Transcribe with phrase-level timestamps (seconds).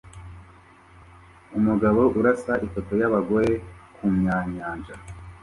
[1.57, 3.51] Umugabo urasa ifoto yabagore
[3.95, 4.95] kumyanyanja